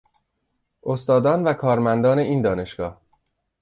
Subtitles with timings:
[0.83, 3.01] استادان و کارمندان این دانشگاه